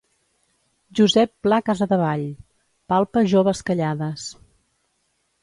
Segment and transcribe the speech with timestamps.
[0.99, 2.23] Josep Pla Casadevall:
[2.93, 4.27] “Palpa Joves Callades”.